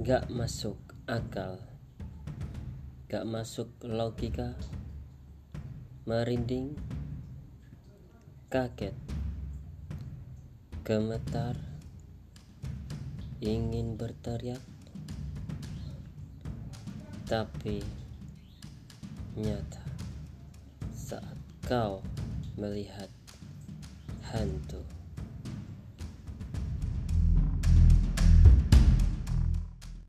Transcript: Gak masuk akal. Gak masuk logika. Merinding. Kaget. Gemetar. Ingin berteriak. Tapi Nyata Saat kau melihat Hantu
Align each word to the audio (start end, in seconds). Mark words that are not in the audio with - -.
Gak 0.00 0.32
masuk 0.32 0.80
akal. 1.04 1.60
Gak 3.04 3.28
masuk 3.28 3.68
logika. 3.84 4.56
Merinding. 6.08 6.72
Kaget. 8.48 8.96
Gemetar. 10.88 11.52
Ingin 13.44 14.00
berteriak. 14.00 14.64
Tapi 17.28 17.84
Nyata 19.36 19.84
Saat 20.96 21.36
kau 21.68 22.00
melihat 22.56 23.12
Hantu 24.32 24.99